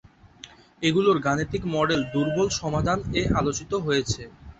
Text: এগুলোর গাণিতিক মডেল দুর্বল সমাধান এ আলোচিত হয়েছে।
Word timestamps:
এগুলোর 0.81 1.17
গাণিতিক 1.19 1.63
মডেল 1.73 2.01
দুর্বল 2.13 2.47
সমাধান 2.59 2.99
এ 3.13 3.33
আলোচিত 3.39 3.71
হয়েছে। 3.85 4.21